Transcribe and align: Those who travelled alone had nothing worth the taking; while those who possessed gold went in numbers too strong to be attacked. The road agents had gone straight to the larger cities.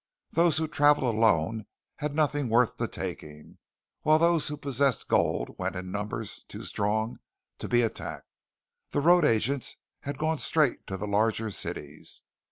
Those 0.31 0.57
who 0.57 0.67
travelled 0.67 1.13
alone 1.13 1.67
had 1.97 2.15
nothing 2.15 2.49
worth 2.49 2.77
the 2.77 2.87
taking; 2.87 3.59
while 4.01 4.17
those 4.17 4.47
who 4.47 4.57
possessed 4.57 5.07
gold 5.07 5.55
went 5.59 5.75
in 5.75 5.91
numbers 5.91 6.43
too 6.47 6.63
strong 6.63 7.19
to 7.59 7.67
be 7.67 7.83
attacked. 7.83 8.25
The 8.89 8.99
road 9.01 9.25
agents 9.25 9.75
had 9.99 10.17
gone 10.17 10.39
straight 10.39 10.87
to 10.87 10.97
the 10.97 11.05
larger 11.05 11.51
cities. 11.51 12.23